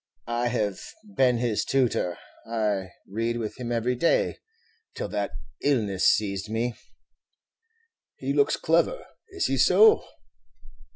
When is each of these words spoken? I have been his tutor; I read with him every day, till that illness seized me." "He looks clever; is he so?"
I 0.25 0.47
have 0.47 0.79
been 1.15 1.37
his 1.37 1.63
tutor; 1.63 2.17
I 2.47 2.89
read 3.07 3.37
with 3.37 3.59
him 3.59 3.71
every 3.71 3.93
day, 3.93 4.39
till 4.95 5.07
that 5.09 5.29
illness 5.61 6.07
seized 6.09 6.49
me." 6.49 6.73
"He 8.15 8.33
looks 8.33 8.55
clever; 8.55 9.05
is 9.29 9.45
he 9.45 9.57
so?" 9.59 10.03